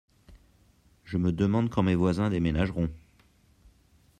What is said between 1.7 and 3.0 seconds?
mes voisins déménageront.